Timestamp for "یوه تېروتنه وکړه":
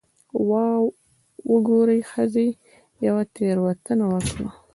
3.07-4.49